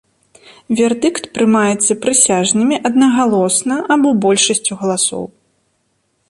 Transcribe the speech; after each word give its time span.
Вердыкт 0.77 1.23
прымаецца 1.35 1.91
прысяжнымі 2.05 2.75
аднагалосна 2.89 3.75
або 3.97 4.09
большасцю 4.25 4.73
галасоў. 4.83 5.23